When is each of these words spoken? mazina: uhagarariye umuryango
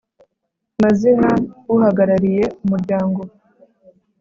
mazina: 0.81 1.29
uhagarariye 1.73 2.43
umuryango 2.65 3.19